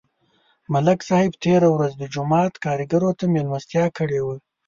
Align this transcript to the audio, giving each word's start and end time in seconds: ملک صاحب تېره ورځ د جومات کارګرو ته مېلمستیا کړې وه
ملک 0.73 0.99
صاحب 1.09 1.33
تېره 1.43 1.69
ورځ 1.75 1.91
د 1.97 2.03
جومات 2.13 2.53
کارګرو 2.65 3.11
ته 3.19 3.25
مېلمستیا 3.35 3.85
کړې 3.97 4.19
وه 4.25 4.35